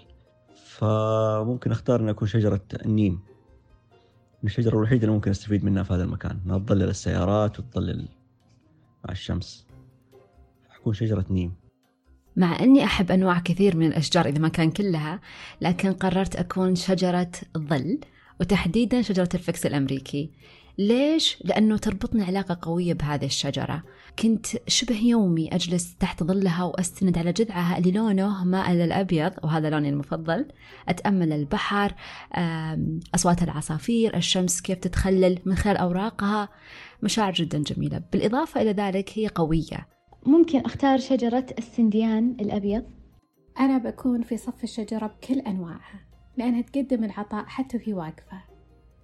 فممكن 0.78 1.72
أختار 1.72 2.00
اني 2.00 2.12
اكون 2.12 2.28
شجرة 2.28 2.62
النيم. 2.86 3.20
الشجرة 4.44 4.76
الوحيدة 4.76 5.02
اللي 5.02 5.16
ممكن 5.16 5.32
أستفيد 5.32 5.66
منها 5.66 5.84
في 5.84 5.94
هذا 5.94 6.04
المكان 6.04 6.40
إنها 6.46 6.58
تظلل 6.58 6.90
السيارات 6.90 7.60
وتظلل 7.60 8.08
مع 9.06 9.12
الشمس. 9.12 9.68
حكون 10.70 10.94
شجرة 10.94 11.26
نيم. 11.30 11.54
مع 12.36 12.60
أني 12.60 12.84
أحب 12.84 13.12
أنواع 13.12 13.40
كثير 13.40 13.78
من 13.78 13.88
الأشجار 13.88 14.26
إذا 14.26 14.40
ما 14.40 14.48
كان 14.48 14.72
كلها 14.72 15.20
لكن 15.62 15.94
قررت 15.94 16.36
أكون 16.36 16.76
شجرة 16.76 17.32
الظل 17.56 18.00
وتحديدا 18.40 19.02
شجرة 19.02 19.30
الفكس 19.34 19.66
الأمريكي. 19.66 20.32
ليش؟ 20.78 21.44
لأنه 21.46 21.78
تربطني 21.78 22.24
علاقة 22.24 22.58
قوية 22.62 22.94
بهذه 22.94 23.26
الشجرة. 23.26 23.84
كنت 24.20 24.46
شبه 24.68 24.96
يومي 24.96 25.56
أجلس 25.56 25.96
تحت 25.96 26.24
ظلها 26.24 26.64
وأستند 26.64 27.18
على 27.18 27.32
جذعها 27.32 27.78
اللي 27.78 27.92
لونه 27.92 28.44
مائل 28.44 28.82
الأبيض 28.82 29.34
وهذا 29.44 29.70
لوني 29.70 29.90
المفضل. 29.90 30.48
أتأمل 30.90 31.34
البحر 31.34 31.96
أصوات 33.16 33.44
العصافير 33.44 34.18
الشمس 34.18 34.62
كيف 34.62 34.78
تتخلل 34.78 35.40
من 35.46 35.56
خلال 35.56 35.78
أوراقها. 35.78 36.50
مشاعر 37.04 37.34
جدا 37.34 37.58
جميلة. 37.58 38.02
بالإضافة 38.14 38.62
إلى 38.62 38.72
ذلك 38.72 39.10
هي 39.16 39.28
قوية. 39.28 39.88
ممكن 40.26 40.60
أختار 40.60 40.98
شجرة 40.98 41.46
السنديان 41.58 42.38
الأبيض؟ 42.42 42.84
أنا 43.60 43.78
بكون 43.78 44.22
في 44.22 44.38
صف 44.38 44.64
الشجرة 44.64 45.08
بكل 45.08 45.40
أنواعها 45.40 46.08
لأنها 46.38 46.62
تقدم 46.62 47.04
العطاء 47.04 47.46
حتى 47.46 47.78
وهي 47.78 47.94
واقفة. 47.94 48.47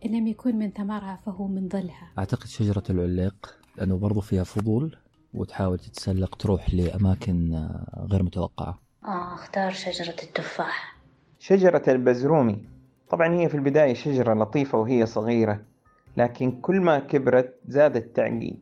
إن 0.06 0.16
لم 0.16 0.28
يكون 0.28 0.56
من 0.56 0.72
ثمرها 0.72 1.20
فهو 1.26 1.48
من 1.48 1.70
ظلها. 1.70 2.12
أعتقد 2.20 2.48
شجرة 2.48 2.84
العليق 2.90 3.58
لأنه 3.78 3.98
برضو 3.98 4.22
فيها 4.22 4.44
فضول 4.44 4.98
وتحاول 5.34 5.80
تتسلق 5.80 6.36
تروح 6.36 6.74
لأماكن 6.74 7.54
آه، 7.54 8.08
غير 8.12 8.24
متوقعة. 8.24 8.80
آه 9.06 9.34
اختار 9.34 9.72
شجرة 9.72 10.16
التفاح. 10.24 10.98
شجرة 11.40 11.84
البزرومي. 11.88 12.66
طبعا 13.10 13.34
هي 13.34 13.50
في 13.50 13.56
البداية 13.56 13.94
شجرة 13.94 14.34
لطيفة 14.34 14.78
وهي 14.78 15.06
صغيرة 15.06 15.62
لكن 16.18 16.62
كل 16.62 16.82
ما 16.82 17.00
كبرت 17.00 17.60
زاد 17.68 17.96
التعقيد. 17.96 18.60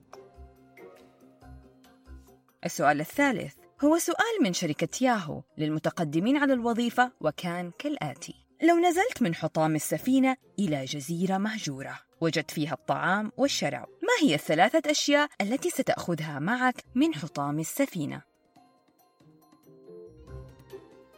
السؤال 2.66 3.00
الثالث 3.00 3.56
هو 3.84 3.98
سؤال 3.98 4.44
من 4.44 4.54
شركة 4.54 5.04
ياهو 5.04 5.42
للمتقدمين 5.58 6.38
على 6.38 6.54
الوظيفة 6.54 7.12
وكان 7.22 7.72
كالآتي. 7.80 8.41
لو 8.64 8.78
نزلت 8.78 9.22
من 9.22 9.36
حطام 9.36 9.76
السفينة 9.76 10.38
إلى 10.60 10.86
جزيرة 10.86 11.38
مهجورة 11.38 12.00
وجدت 12.22 12.52
فيها 12.52 12.74
الطعام 12.74 13.32
والشراب. 13.38 13.88
ما 13.88 14.28
هي 14.28 14.36
الثلاثة 14.36 14.92
أشياء 14.92 15.30
التي 15.42 15.70
ستأخذها 15.70 16.40
معك 16.40 16.84
من 16.96 17.14
حطام 17.14 17.60
السفينة؟ 17.60 18.22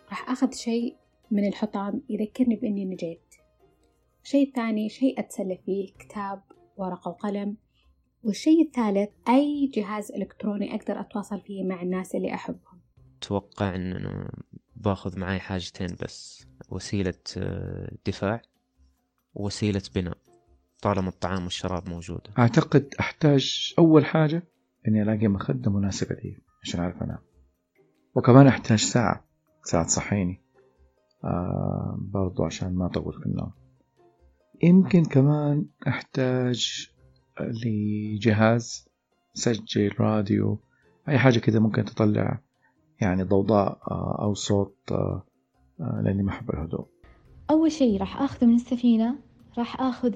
راح 0.09 0.29
أخذ 0.29 0.51
شيء 0.51 0.95
من 1.31 1.47
الحطام 1.47 2.01
يذكرني 2.09 2.55
بإني 2.55 2.85
نجيت. 2.85 3.35
شيء 4.23 4.51
ثاني 4.55 4.89
شيء 4.89 5.19
أتسلى 5.19 5.59
فيه 5.65 5.93
كتاب 5.99 6.43
ورقة 6.77 7.09
وقلم. 7.09 7.57
والشيء 8.23 8.61
الثالث 8.61 9.09
أي 9.29 9.71
جهاز 9.73 10.11
إلكتروني 10.11 10.75
أقدر 10.75 10.99
أتواصل 10.99 11.41
فيه 11.41 11.63
مع 11.63 11.81
الناس 11.81 12.15
اللي 12.15 12.33
أحبهم. 12.33 12.81
أتوقع 13.17 13.75
أن 13.75 14.27
باخذ 14.83 15.19
معي 15.19 15.39
حاجتين 15.39 15.95
بس. 16.03 16.47
وسيلة 16.69 17.13
آه، 17.37 17.91
دفاع 18.07 18.41
ووسيلة 19.33 19.81
بناء 19.95 20.17
طالما 20.81 21.09
الطعام 21.09 21.43
والشراب 21.43 21.89
موجودة. 21.89 22.29
أعتقد 22.37 22.95
أحتاج 22.99 23.73
أول 23.79 24.05
حاجة 24.05 24.43
إني 24.87 25.01
ألاقي 25.01 25.27
مخدة 25.27 25.71
مناسبة 25.71 26.15
لي 26.15 26.37
عشان 26.63 26.79
أعرف 26.79 27.03
أنام. 27.03 27.19
وكمان 28.15 28.47
أحتاج 28.47 28.79
ساعة 28.79 29.23
ساعة 29.63 29.85
تصحيني 29.85 30.41
آه 31.23 31.97
برضو 31.99 32.43
عشان 32.43 32.75
ما 32.75 32.85
أطول 32.85 33.13
في 33.13 33.25
النوم. 33.25 33.51
يمكن 34.63 35.05
كمان 35.05 35.65
أحتاج 35.87 36.89
لجهاز 37.39 38.87
سجل 39.33 39.91
راديو 39.99 40.59
أي 41.09 41.19
حاجة 41.19 41.39
كذا 41.39 41.59
ممكن 41.59 41.85
تطلع 41.85 42.39
يعني 43.01 43.23
ضوضاء 43.23 43.77
آه، 43.91 44.17
أو 44.21 44.33
صوت 44.33 44.75
آه، 44.91 45.23
آه، 45.79 46.01
لأني 46.03 46.23
ما 46.23 46.29
أحب 46.31 46.49
الهدوء. 46.49 46.85
أول 47.49 47.71
شيء 47.71 47.99
راح 47.99 48.21
أخذه 48.21 48.45
من 48.45 48.55
السفينة 48.55 49.15
راح 49.57 49.81
أخذ 49.81 50.13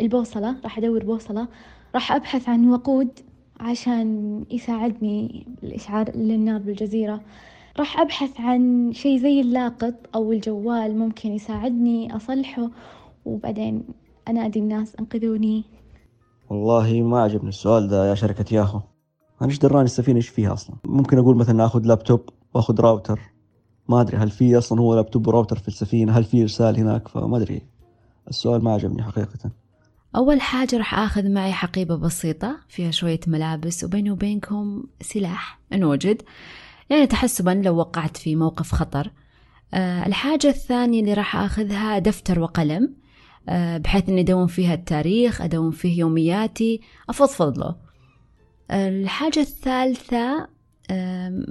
البوصلة 0.00 0.56
راح 0.64 0.78
أدور 0.78 1.04
بوصلة 1.04 1.48
راح 1.94 2.12
أبحث 2.12 2.48
عن 2.48 2.68
وقود 2.68 3.08
عشان 3.60 4.40
يساعدني 4.50 5.46
الإشعال 5.62 6.16
للنار 6.16 6.60
بالجزيرة. 6.60 7.20
راح 7.78 8.00
أبحث 8.00 8.40
عن 8.40 8.92
شي 8.92 9.18
زي 9.18 9.40
اللاقط 9.40 9.94
أو 10.14 10.32
الجوال 10.32 10.98
ممكن 10.98 11.32
يساعدني 11.32 12.16
أصلحه 12.16 12.70
وبعدين 13.24 13.84
أنادي 14.28 14.58
الناس 14.58 14.96
أنقذوني. 14.96 15.64
والله 16.50 17.02
ما 17.02 17.22
عجبني 17.22 17.48
السؤال 17.48 17.88
ده 17.88 18.10
يا 18.10 18.14
شركة 18.14 18.54
ياهو. 18.54 18.80
أنا 19.42 19.50
إيش 19.50 19.58
دراني 19.58 19.84
السفينة 19.84 20.16
إيش 20.16 20.28
فيها 20.28 20.52
أصلا. 20.52 20.76
ممكن 20.84 21.18
أقول 21.18 21.36
مثلا 21.36 21.66
آخذ 21.66 21.80
لابتوب 21.86 22.28
وآخذ 22.54 22.80
راوتر. 22.80 23.20
ما 23.88 24.00
أدري 24.00 24.16
هل 24.16 24.30
في 24.30 24.58
أصلا 24.58 24.80
هو 24.80 24.94
لابتوب 24.94 25.26
وراوتر 25.26 25.58
في 25.58 25.68
السفينة 25.68 26.18
هل 26.18 26.24
في 26.24 26.42
إرسال 26.42 26.76
هناك؟ 26.76 27.08
فما 27.08 27.36
أدري. 27.36 27.62
السؤال 28.28 28.64
ما 28.64 28.72
عجبني 28.72 29.02
حقيقة. 29.02 29.50
أول 30.16 30.40
حاجة 30.40 30.76
راح 30.76 30.98
أخذ 30.98 31.28
معي 31.28 31.52
حقيبة 31.52 31.96
بسيطة 31.96 32.56
فيها 32.68 32.90
شوية 32.90 33.20
ملابس 33.26 33.84
وبيني 33.84 34.10
وبينكم 34.10 34.84
سلاح 35.00 35.60
إن 35.72 35.84
وجد 35.84 36.22
يعني 36.90 37.06
تحسبا 37.06 37.50
لو 37.50 37.76
وقعت 37.76 38.16
في 38.16 38.36
موقف 38.36 38.72
خطر. 38.72 39.10
أه 39.74 40.06
الحاجة 40.06 40.48
الثانية 40.48 41.00
اللي 41.00 41.14
راح 41.14 41.36
أخذها 41.36 41.98
دفتر 41.98 42.40
وقلم. 42.40 42.94
أه 43.48 43.78
بحيث 43.78 44.08
إني 44.08 44.20
أدون 44.20 44.46
فيها 44.46 44.74
التاريخ 44.74 45.40
أدون 45.40 45.70
فيه 45.70 45.98
يومياتي 45.98 46.80
أفضفض 47.08 47.58
له. 47.58 47.91
الحاجة 48.72 49.40
الثالثة 49.40 50.48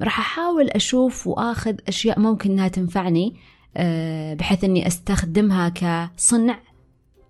راح 0.02 0.20
أحاول 0.20 0.70
أشوف 0.70 1.28
وآخذ 1.28 1.76
أشياء 1.88 2.20
ممكن 2.20 2.52
إنها 2.52 2.68
تنفعني 2.68 3.36
أه 3.78 4.34
بحيث 4.34 4.64
إني 4.64 4.88
أستخدمها 4.88 5.70
كصنع 5.70 6.60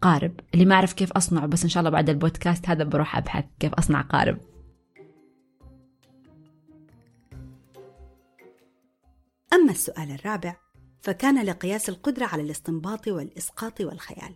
قارب 0.01 0.39
اللي 0.53 0.65
ما 0.65 0.75
أعرف 0.75 0.93
كيف 0.93 1.11
أصنعه 1.11 1.45
بس 1.45 1.63
إن 1.63 1.69
شاء 1.69 1.81
الله 1.81 1.91
بعد 1.91 2.09
البودكاست 2.09 2.69
هذا 2.69 2.83
بروح 2.83 3.17
أبحث 3.17 3.45
كيف 3.59 3.73
أصنع 3.73 4.01
قارب. 4.01 4.37
أما 9.53 9.71
السؤال 9.71 10.11
الرابع 10.11 10.55
فكان 11.01 11.45
لقياس 11.45 11.89
القدرة 11.89 12.25
على 12.25 12.41
الاستنباط 12.41 13.07
والإسقاط 13.07 13.81
والخيال. 13.81 14.35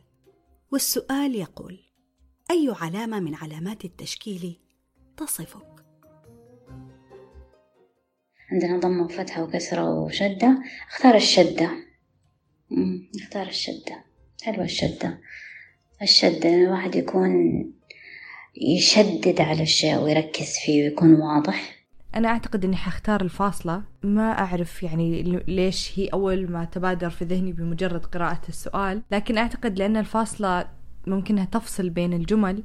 والسؤال 0.71 1.35
يقول 1.35 1.79
أي 2.51 2.75
علامة 2.81 3.19
من 3.19 3.35
علامات 3.35 3.85
التشكيل 3.85 4.59
تصفك؟ 5.17 5.65
عندنا 8.51 8.79
ضمة 8.79 9.03
وفتحة 9.03 9.43
وكسرة 9.43 10.00
وشدة. 10.00 10.63
اختار 10.88 11.15
الشدة. 11.15 11.69
اختار 13.22 13.48
الشدة. 13.48 14.03
حلوة 14.43 14.63
الشدة. 14.65 15.19
الشدة 16.01 16.53
الواحد 16.53 16.95
يكون 16.95 17.31
يشدد 18.62 19.41
على 19.41 19.63
الشيء 19.63 19.98
ويركز 19.98 20.53
فيه 20.65 20.84
ويكون 20.84 21.13
واضح. 21.13 21.86
أنا 22.15 22.27
أعتقد 22.27 22.65
إني 22.65 22.75
حختار 22.75 23.22
الفاصلة. 23.22 23.84
ما 24.03 24.31
أعرف 24.31 24.84
يعني 24.84 25.24
ليش 25.48 26.00
هي 26.00 26.07
أول 26.07 26.51
ما 26.51 26.65
تبادر 26.65 27.10
في 27.10 27.25
ذهني 27.25 27.53
بمجرد 27.53 28.05
قراءة 28.05 28.41
السؤال. 28.50 29.01
لكن 29.12 29.38
أعتقد 29.38 29.79
لأن 29.79 29.98
الفاصلة 29.98 30.69
ممكنها 31.07 31.45
تفصل 31.45 31.89
بين 31.89 32.13
الجمل 32.13 32.63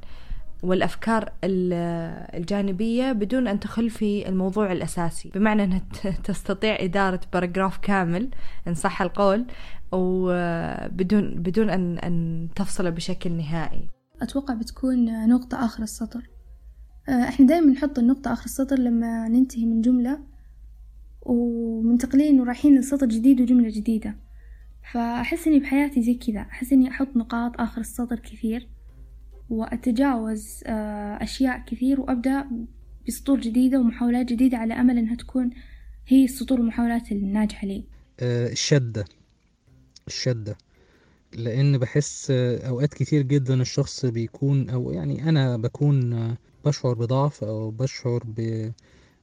والأفكار 0.63 1.33
الجانبية 1.43 3.11
بدون 3.11 3.47
أن 3.47 3.59
تخل 3.59 3.89
في 3.89 4.29
الموضوع 4.29 4.71
الأساسي. 4.71 5.31
بمعنى 5.35 5.63
أنها 5.63 5.81
تستطيع 6.23 6.77
إدارة 6.79 7.21
باراجراف 7.33 7.77
كامل 7.77 8.29
إن 8.67 8.73
صح 8.73 9.01
القول 9.01 9.45
وبدون 9.91 11.35
بدون 11.35 11.69
أن 11.69 11.97
أن 11.97 12.47
تفصل 12.55 12.91
بشكل 12.91 13.31
نهائي. 13.31 13.89
أتوقع 14.21 14.53
بتكون 14.53 15.27
نقطة 15.29 15.65
آخر 15.65 15.83
السطر. 15.83 16.29
إحنا 17.09 17.45
دائما 17.45 17.71
نحط 17.71 17.99
النقطة 17.99 18.33
آخر 18.33 18.45
السطر 18.45 18.79
لما 18.79 19.27
ننتهي 19.27 19.65
من 19.65 19.81
جملة 19.81 20.19
ومنتقلين 21.21 22.41
ورايحين 22.41 22.79
لسطر 22.79 23.05
جديد 23.05 23.41
وجملة 23.41 23.69
جديدة. 23.69 24.15
فأحس 24.93 25.47
إني 25.47 25.59
بحياتي 25.59 26.01
زي 26.01 26.13
كذا. 26.13 26.41
أحس 26.41 26.73
إني 26.73 26.89
أحط 26.89 27.07
نقاط 27.15 27.61
آخر 27.61 27.81
السطر 27.81 28.19
كثير. 28.19 28.67
وأتجاوز 29.51 30.63
أشياء 30.65 31.63
كثير 31.67 32.01
وأبدأ 32.01 32.45
بسطور 33.07 33.39
جديدة 33.39 33.79
ومحاولات 33.79 34.25
جديدة 34.25 34.57
على 34.57 34.73
أمل 34.73 34.97
إنها 34.97 35.15
تكون 35.15 35.49
هي 36.07 36.25
السطور 36.25 36.59
والمحاولات 36.59 37.11
الناجحة 37.11 37.67
لي. 37.67 37.83
الشدة. 38.21 39.05
الشدة. 40.07 40.57
لأن 41.33 41.77
بحس 41.77 42.31
أوقات 42.31 42.93
كتير 42.93 43.21
جدا 43.21 43.61
الشخص 43.61 44.05
بيكون 44.05 44.69
أو 44.69 44.91
يعني 44.91 45.29
أنا 45.29 45.57
بكون 45.57 46.35
بشعر 46.65 46.93
بضعف 46.93 47.43
أو 47.43 47.71
بشعر 47.71 48.23
ب... 48.25 48.71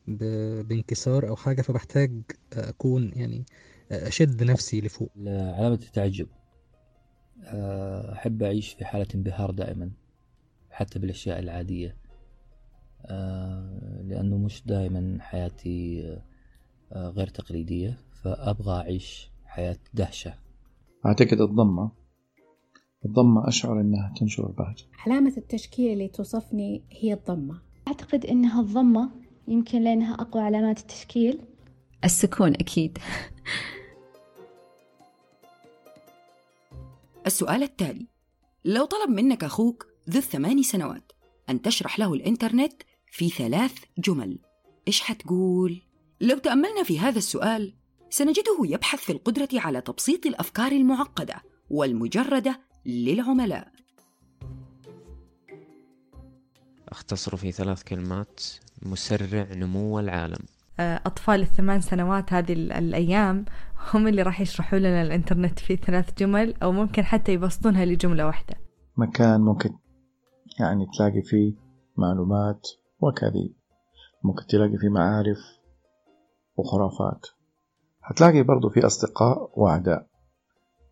ب... 0.08 0.24
بانكسار 0.68 1.28
أو 1.28 1.36
حاجة 1.36 1.62
فبحتاج 1.62 2.12
أكون 2.52 3.12
يعني 3.14 3.44
أشد 3.92 4.42
نفسي 4.44 4.80
لفوق. 4.80 5.10
علامة 5.26 5.74
التعجب. 5.74 6.26
أحب 8.12 8.42
أعيش 8.42 8.72
في 8.72 8.84
حالة 8.84 9.06
انبهار 9.14 9.50
دائما. 9.50 9.90
حتى 10.78 10.98
بالأشياء 10.98 11.38
العادية. 11.38 11.96
لأنه 14.04 14.38
مش 14.38 14.66
دائما 14.66 15.18
حياتي 15.20 16.16
غير 16.92 17.26
تقليدية 17.26 17.98
فأبغى 18.22 18.76
أعيش 18.76 19.30
حياة 19.44 19.78
دهشة. 19.94 20.34
أعتقد 21.06 21.40
الضمة 21.40 21.90
الضمة 23.04 23.48
أشعر 23.48 23.80
أنها 23.80 24.14
تنشر 24.20 24.46
البهجة. 24.46 24.84
علامة 24.98 25.32
التشكيل 25.36 25.92
اللي 25.92 26.08
توصفني 26.08 26.82
هي 26.90 27.12
الضمة. 27.12 27.62
أعتقد 27.88 28.26
أنها 28.26 28.60
الضمة 28.60 29.10
يمكن 29.48 29.82
لأنها 29.82 30.14
أقوى 30.14 30.42
علامات 30.42 30.78
التشكيل. 30.78 31.40
السكون 32.04 32.54
أكيد. 32.54 32.98
السؤال 37.26 37.62
التالي. 37.62 38.06
لو 38.64 38.84
طلب 38.84 39.10
منك 39.10 39.44
أخوك 39.44 39.86
ذو 40.10 40.18
الثمان 40.18 40.62
سنوات. 40.62 41.12
أن 41.50 41.62
تشرح 41.62 41.98
له 41.98 42.14
الإنترنت 42.14 42.72
في 43.10 43.28
ثلاث 43.28 43.74
جمل. 43.98 44.38
إيش 44.88 45.00
حتقول؟ 45.00 45.82
لو 46.20 46.38
تأملنا 46.38 46.82
في 46.82 47.00
هذا 47.00 47.18
السؤال 47.18 47.74
سنجده 48.10 48.58
يبحث 48.64 48.98
في 48.98 49.12
القدرة 49.12 49.48
على 49.54 49.80
تبسيط 49.80 50.26
الأفكار 50.26 50.72
المعقدة 50.72 51.34
والمجردة 51.70 52.60
للعملاء. 52.86 53.72
أختصر 56.88 57.36
في 57.36 57.52
ثلاث 57.52 57.82
كلمات. 57.82 58.40
مسرع 58.82 59.46
نمو 59.52 60.00
العالم. 60.00 60.44
أطفال 60.80 61.40
الثمان 61.40 61.80
سنوات 61.80 62.32
هذه 62.32 62.52
الأيام 62.52 63.44
هم 63.92 64.08
اللي 64.08 64.22
راح 64.22 64.40
يشرحوا 64.40 64.78
لنا 64.78 65.02
الإنترنت 65.02 65.58
في 65.58 65.76
ثلاث 65.76 66.18
جمل 66.18 66.54
أو 66.62 66.72
ممكن 66.72 67.02
حتى 67.02 67.32
يبسطونها 67.32 67.84
لجملة 67.84 68.26
واحدة. 68.26 68.54
مكان 68.96 69.40
ممكن 69.40 69.70
يعني 70.60 70.86
تلاقي 70.96 71.22
فيه 71.22 71.54
معلومات 71.96 72.68
وكذب 73.00 73.52
ممكن 74.24 74.46
تلاقي 74.46 74.78
فيه 74.78 74.88
معارف 74.88 75.38
وخرافات. 76.56 77.26
هتلاقي 78.02 78.42
برضو 78.42 78.68
في 78.68 78.86
أصدقاء 78.86 79.60
وأعداء. 79.60 80.06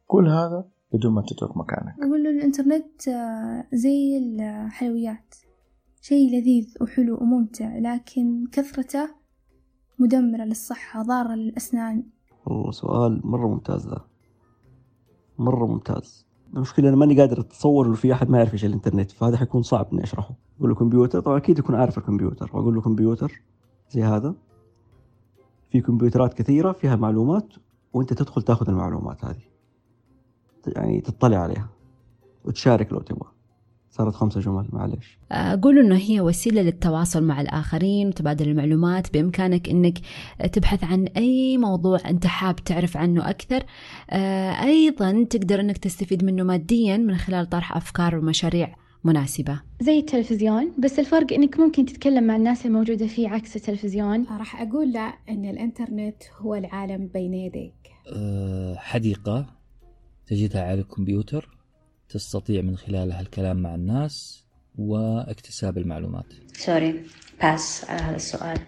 كل 0.06 0.28
هذا 0.28 0.68
بدون 0.92 1.12
ما 1.12 1.22
تترك 1.22 1.56
مكانك. 1.56 1.94
أقول 1.98 2.24
له 2.24 2.30
الإنترنت 2.30 3.02
زي 3.72 4.18
الحلويات. 4.18 5.34
شيء 6.00 6.38
لذيذ 6.38 6.74
وحلو 6.80 7.18
وممتع 7.20 7.78
لكن 7.78 8.44
كثرته 8.52 9.08
مدمرة 9.98 10.44
للصحة 10.44 11.02
ضارة 11.02 11.34
للأسنان. 11.34 12.04
سؤال 12.70 13.20
مرة 13.24 13.48
ممتاز 13.48 13.88
ذا 13.88 14.04
مرة 15.38 15.66
ممتاز. 15.66 16.25
المشكلة 16.54 16.88
أنا 16.88 16.96
ماني 16.96 17.20
قادر 17.20 17.40
أتصور 17.40 17.86
إنه 17.86 17.94
في 17.94 18.12
أحد 18.12 18.30
ما 18.30 18.38
يعرف 18.38 18.52
إيش 18.52 18.64
الإنترنت 18.64 19.10
فهذا 19.10 19.36
حيكون 19.36 19.62
صعب 19.62 19.86
إني 19.92 20.04
أشرحه. 20.04 20.34
أقول 20.58 20.68
له 20.70 20.74
كمبيوتر 20.74 21.20
طبعا 21.20 21.36
أكيد 21.36 21.58
يكون 21.58 21.74
عارف 21.74 21.98
الكمبيوتر. 21.98 22.50
وأقول 22.54 22.74
له 22.74 22.80
كمبيوتر 22.80 23.42
زي 23.90 24.02
هذا. 24.02 24.34
في 25.70 25.80
كمبيوترات 25.80 26.34
كثيرة 26.34 26.72
فيها 26.72 26.96
معلومات 26.96 27.48
وأنت 27.92 28.12
تدخل 28.12 28.42
تاخذ 28.42 28.68
المعلومات 28.68 29.24
هذه. 29.24 29.42
يعني 30.66 31.00
تطلع 31.00 31.38
عليها. 31.38 31.68
وتشارك 32.44 32.92
لو 32.92 33.00
تبغى. 33.00 33.35
صارت 33.96 34.14
خمسة 34.14 34.40
جمل 34.40 34.66
معلش 34.72 35.18
أقول 35.32 35.78
إنه 35.78 35.96
هي 35.96 36.20
وسيلة 36.20 36.62
للتواصل 36.62 37.24
مع 37.24 37.40
الآخرين 37.40 38.08
وتبادل 38.08 38.48
المعلومات 38.48 39.12
بإمكانك 39.12 39.68
إنك 39.68 39.98
تبحث 40.52 40.84
عن 40.84 41.06
أي 41.06 41.58
موضوع 41.58 41.98
أنت 42.06 42.26
حاب 42.26 42.56
تعرف 42.56 42.96
عنه 42.96 43.30
أكثر. 43.30 43.62
أيضا 44.62 45.24
تقدر 45.30 45.60
إنك 45.60 45.78
تستفيد 45.78 46.24
منه 46.24 46.42
ماديا 46.42 46.96
من 46.96 47.16
خلال 47.16 47.48
طرح 47.48 47.76
أفكار 47.76 48.16
ومشاريع 48.16 48.76
مناسبة. 49.04 49.60
زي 49.80 49.98
التلفزيون 49.98 50.72
بس 50.78 50.98
الفرق 50.98 51.32
إنك 51.32 51.60
ممكن 51.60 51.86
تتكلم 51.86 52.24
مع 52.24 52.36
الناس 52.36 52.66
الموجودة 52.66 53.06
فيه 53.06 53.28
عكس 53.28 53.56
التلفزيون. 53.56 54.26
راح 54.38 54.62
أقول 54.62 54.92
لا 54.92 55.14
إن 55.28 55.44
الإنترنت 55.44 56.22
هو 56.38 56.54
العالم 56.54 57.06
بين 57.14 57.34
يديك. 57.34 57.74
حديقة 58.76 59.46
تجدها 60.26 60.62
على 60.62 60.80
الكمبيوتر. 60.80 61.55
تستطيع 62.08 62.62
من 62.62 62.76
خلالها 62.76 63.20
الكلام 63.20 63.62
مع 63.62 63.74
الناس 63.74 64.44
واكتساب 64.78 65.78
المعلومات. 65.78 66.26
sorry 66.52 67.02
pass 67.42 67.84
على 67.84 68.02
هذا 68.02 68.16
السؤال. 68.16 68.58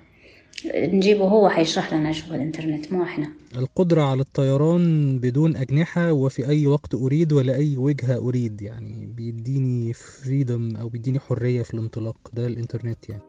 نجيبه 0.74 1.24
هو 1.24 1.48
حيشرح 1.48 1.94
لنا 1.94 2.12
شو 2.12 2.34
الإنترنت 2.34 2.92
مو 2.92 3.02
إحنا. 3.02 3.32
القدرة 3.56 4.02
على 4.02 4.20
الطيران 4.20 5.18
بدون 5.18 5.56
أجنحة 5.56 6.12
وفي 6.12 6.48
أي 6.48 6.66
وقت 6.66 6.94
أريد 6.94 7.32
ولا 7.32 7.54
أي 7.54 7.76
وجهة 7.76 8.16
أريد 8.16 8.62
يعني 8.62 9.06
بيديني 9.06 9.92
freedom 9.92 10.76
أو 10.76 10.88
بيديني 10.88 11.20
حرية 11.20 11.62
في 11.62 11.74
الانطلاق 11.74 12.30
ده 12.32 12.46
الإنترنت 12.46 13.08
يعني. 13.08 13.22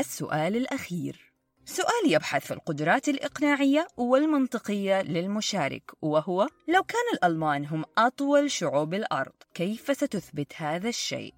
السؤال 0.00 0.56
الأخير. 0.56 1.25
سؤال 1.68 2.12
يبحث 2.12 2.46
في 2.46 2.54
القدرات 2.54 3.08
الإقناعية 3.08 3.86
والمنطقية 3.96 5.02
للمشارك 5.02 5.90
وهو 6.02 6.48
لو 6.68 6.82
كان 6.82 7.04
الألمان 7.14 7.66
هم 7.66 7.84
أطول 7.98 8.50
شعوب 8.50 8.94
الأرض 8.94 9.32
كيف 9.54 9.96
ستثبت 9.96 10.52
هذا 10.56 10.88
الشيء؟ 10.88 11.34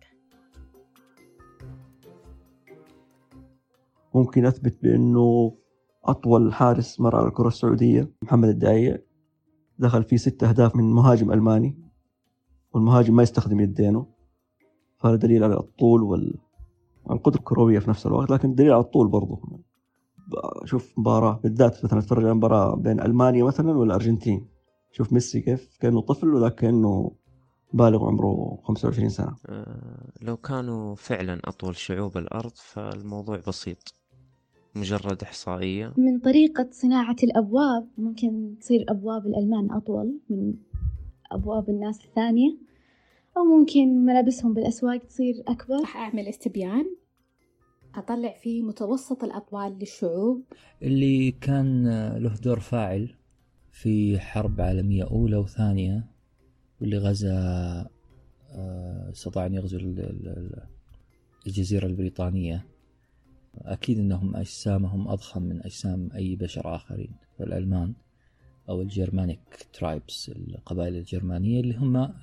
ممكن 4.14 4.47
أثبت 4.47 4.77
بأنه 4.83 5.57
أطول 6.05 6.55
حارس 6.55 7.01
مر 7.01 7.17
على 7.17 7.29
الكرة 7.29 7.49
السعودية 7.49 8.11
محمد 8.23 8.49
الداعية 8.49 9.07
دخل 9.79 10.05
فيه 10.05 10.17
ست 10.17 10.45
أهداف 10.45 10.77
من 10.77 10.85
مهاجم 10.85 11.33
ألماني 11.33 11.79
والمهاجم 12.73 13.17
ما 13.17 13.23
يستخدم 13.23 13.61
يدينه 13.61 14.07
فهذا 14.97 15.17
دليل 15.17 15.45
على 15.45 15.55
الطول 15.55 16.03
والقدرة 17.07 17.38
الكروية 17.38 17.79
في 17.79 17.91
نفس 17.91 18.07
الوقت 18.07 18.31
لكن 18.31 18.55
دليل 18.55 18.73
على 18.73 18.81
الطول 18.81 19.09
برضه 19.09 19.67
شوف 20.64 20.99
مباراة 20.99 21.41
بالذات 21.43 21.85
مثلا 21.85 21.99
أتفرج 21.99 22.25
على 22.25 22.35
مباراة 22.35 22.77
بين 22.77 23.01
ألمانيا 23.01 23.45
مثلا 23.45 23.79
والأرجنتين 23.79 24.49
شوف 24.93 25.12
ميسي 25.12 25.41
كيف؟ 25.41 25.77
كأنه 25.81 26.01
طفل 26.01 26.35
وذاك 26.35 26.55
كأنه 26.55 27.12
بالغ 27.73 28.07
عمره 28.07 28.59
25 28.62 29.09
سنة. 29.09 29.37
أه 29.47 30.12
لو 30.23 30.37
كانوا 30.37 30.95
فعلا 30.95 31.41
أطول 31.45 31.77
شعوب 31.77 32.17
الأرض 32.17 32.53
فالموضوع 32.55 33.41
بسيط. 33.49 33.95
مجرد 34.75 35.23
إحصائية. 35.23 35.95
من 35.97 36.19
طريقة 36.19 36.69
صناعة 36.71 37.17
الأبواب 37.23 37.88
ممكن 37.99 38.57
تصير 38.61 38.85
أبواب 38.88 39.27
الألمان 39.27 39.73
أطول 39.73 40.21
من 40.31 40.55
أبواب 41.33 41.71
الناس 41.71 42.05
الثانية 42.05 42.59
أو 43.37 43.45
ممكن 43.45 44.05
ملابسهم 44.05 44.55
بالأسواق 44.55 44.99
تصير 44.99 45.35
أكبر. 45.49 45.81
راح 45.81 45.97
أعمل 45.97 46.29
استبيان. 46.29 46.85
أطلع 47.94 48.33
فيه 48.33 48.62
متوسط 48.62 49.24
الأطوال 49.24 49.79
للشعوب؟ 49.79 50.42
اللي 50.83 51.31
كان 51.31 51.88
له 52.16 52.35
دور 52.37 52.61
فاعل 52.61 53.14
في 53.72 54.20
حرب 54.20 54.61
عالمية 54.61 55.05
أولى 55.05 55.37
وثانية 55.37 56.07
واللي 56.81 56.98
غزا 56.98 57.90
استطاع 59.12 59.46
أن 59.46 59.55
يغزو 59.55 59.79
الجزيرة 61.46 61.87
البريطانية. 61.87 62.66
أكيد 63.59 63.98
أنهم 63.98 64.37
أجسامهم 64.37 65.09
أضخم 65.09 65.42
من 65.42 65.62
أجسام 65.62 66.11
أي 66.14 66.37
بشر 66.37 66.74
آخرين 66.74 67.11
فالألمان 67.38 67.94
أو 68.68 68.83
ال 68.83 68.92
Germanic 68.92 69.68
tribes 69.73 70.29
القبائل 70.29 70.96
الجرمانية 70.96 71.61
اللي 71.61 71.74
هم 71.77 72.14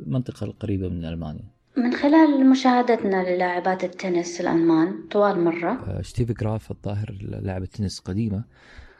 المنطقة 0.00 0.44
القريبة 0.44 0.88
من 0.88 1.04
ألمانيا. 1.04 1.57
من 1.78 1.94
خلال 1.94 2.50
مشاهدتنا 2.50 3.34
للاعبات 3.34 3.84
التنس 3.84 4.40
الألمان 4.40 4.94
طوال 5.10 5.44
مرة. 5.44 6.02
ستيف 6.02 6.32
جراف 6.32 6.70
الظاهر 6.70 7.18
لاعبة 7.20 7.66
تنس 7.66 7.98
قديمة 7.98 8.44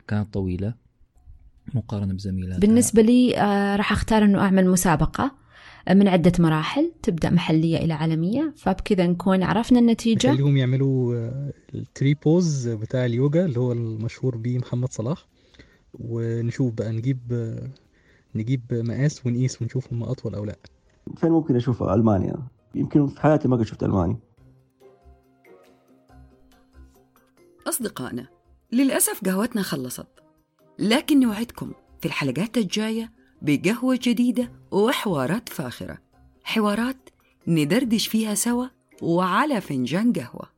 كانت 0.09 0.35
طويلة 0.35 0.75
مقارنة 1.75 2.15
بزميلاتها 2.15 2.59
بالنسبة 2.59 3.03
لي 3.03 3.33
راح 3.79 3.93
أختار 3.93 4.25
أنه 4.25 4.41
أعمل 4.41 4.71
مسابقة 4.71 5.35
من 5.91 6.09
عدة 6.09 6.33
مراحل 6.39 6.93
تبدأ 7.03 7.31
محلية 7.31 7.77
إلى 7.79 7.93
عالمية 7.93 8.53
فبكذا 8.57 9.07
نكون 9.07 9.43
عرفنا 9.43 9.79
النتيجة. 9.79 10.33
نخليهم 10.33 10.57
يعملوا 10.57 11.31
التري 11.75 12.15
بوز 12.15 12.69
بتاع 12.69 13.05
اليوجا 13.05 13.45
اللي 13.45 13.61
هو 13.61 13.73
المشهور 13.73 14.37
بيه 14.37 14.59
محمد 14.59 14.93
صلاح. 14.93 15.27
ونشوف 15.95 16.73
بقى 16.75 16.93
نجيب 16.93 17.19
نجيب 18.35 18.63
مقاس 18.71 19.27
ونقيس 19.27 19.63
ونشوف 19.63 19.93
هم 19.93 20.03
أطول 20.03 20.35
أو 20.35 20.45
لأ. 20.45 20.57
فين 21.17 21.31
ممكن 21.31 21.57
أشوف 21.57 21.83
ألمانيا. 21.83 22.37
يمكن 22.79 23.07
في 23.07 23.21
حياتي 23.21 23.49
ما 23.49 23.57
قد 23.57 23.63
شفت 23.63 23.83
ألماني. 23.83 24.19
أصدقائنا 27.67 28.27
للأسف 28.73 29.25
قهوتنا 29.25 29.63
خلصت. 29.63 30.07
لكن 30.79 31.21
نوعدكم 31.21 31.73
في 32.01 32.07
الحلقات 32.07 32.59
الجاية 32.59 33.13
بقهوة 33.43 33.99
جديدة 34.03 34.53
وحوارات 34.71 35.49
فاخرة. 35.49 35.99
حوارات 36.45 37.09
ندردش 37.47 38.09
فيها 38.09 38.35
سوا 38.35 38.67
وعلى 39.03 39.61
فنجان 39.61 40.13
قهوة. 40.13 40.58